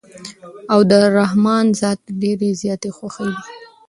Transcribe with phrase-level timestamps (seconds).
[0.73, 3.43] او د رحمن ذات ډېرې زياتي خوښې دي